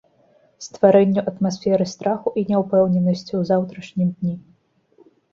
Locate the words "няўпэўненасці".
2.51-3.31